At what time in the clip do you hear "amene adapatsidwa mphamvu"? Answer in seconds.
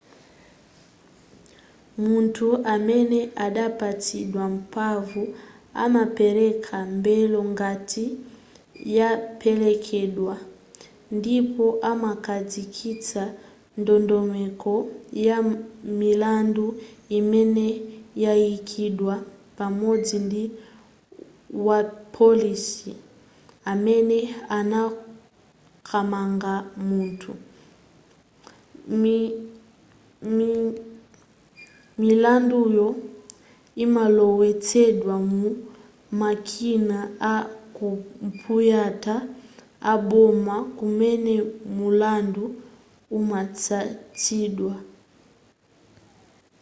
2.73-5.23